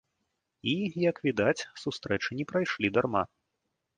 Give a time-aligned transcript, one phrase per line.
[0.71, 0.71] І,
[1.09, 3.23] як відаць, сустрэчы не прайшлі дарма.